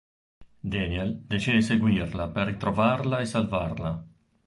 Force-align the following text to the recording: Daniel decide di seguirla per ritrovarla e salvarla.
Daniel 0.73 1.15
decide 1.27 1.57
di 1.57 1.61
seguirla 1.61 2.27
per 2.29 2.47
ritrovarla 2.47 3.19
e 3.19 3.25
salvarla. 3.25 4.03